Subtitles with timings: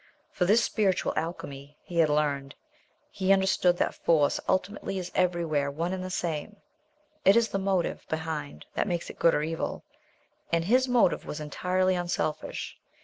[0.31, 2.55] For this spiritual alchemy he had learned.
[3.11, 6.55] He understood that force ultimately is everywhere one and the same;
[7.23, 9.83] it is the motive behind that makes it good or evil;
[10.51, 12.79] and his motive was entirely unselfish.